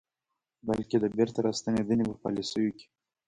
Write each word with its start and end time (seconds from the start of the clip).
بلکې 0.67 0.97
د 0.99 1.05
بیرته 1.15 1.39
راستنېدنې 1.47 2.03
په 2.09 2.15
پالیسیو 2.23 2.75
کې 2.77 2.85